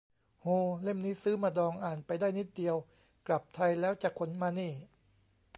[0.41, 0.45] โฮ
[0.83, 2.75] เล่มนี้ซื้อมาดอง อ่านไปได้นิดเดียว
[3.27, 4.71] กลับไทยแล้วจะขนมานี่